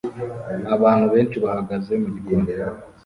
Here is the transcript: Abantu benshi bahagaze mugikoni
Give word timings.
Abantu 0.75 1.05
benshi 1.13 1.37
bahagaze 1.43 1.91
mugikoni 2.01 2.51